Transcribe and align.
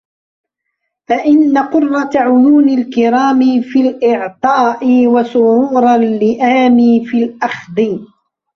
فَإِنَّ 1.07 1.57
قُرَّةَ 1.57 2.09
عُيُونِ 2.15 2.69
الْكِرَامِ 2.69 3.61
فِي 3.61 3.81
الْإِعْطَاءِ 3.81 5.07
وَسُرُورَ 5.07 5.95
اللِّئَامِ 5.95 7.03
فِي 7.05 7.23
الْأَخْذِ 7.23 7.99